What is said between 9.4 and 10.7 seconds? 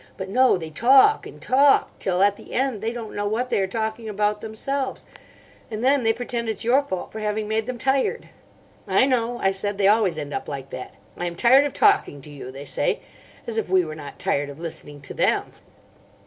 said, "they always end up